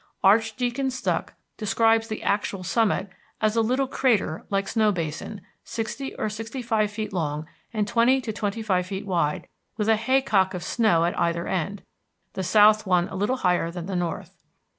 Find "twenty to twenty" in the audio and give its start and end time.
7.87-8.63